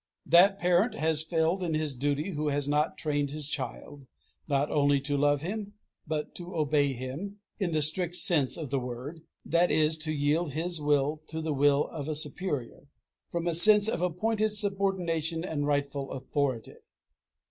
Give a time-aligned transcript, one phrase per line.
[0.25, 4.07] That parent has failed in his duty who has not trained his child,
[4.47, 5.75] not only to love him,
[6.07, 10.53] but to obey him, in the strict sense of the word, that is to yield
[10.53, 12.87] his will to the will of a superior,
[13.29, 16.77] from a sense of appointed subordination and rightful authority.